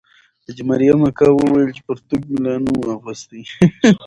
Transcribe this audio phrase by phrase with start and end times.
[0.45, 3.41] حاجي مریم اکا وویل چې پرتوګ مې لا نه وو اغوستی.